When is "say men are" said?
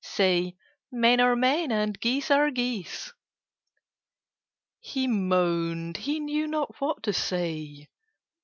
0.03-1.35